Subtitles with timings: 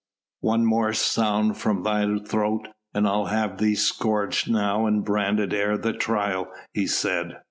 [0.39, 5.77] "One more sound from thy throat and I'll have thee scourged now and branded ere
[5.77, 7.37] thy trial," he said.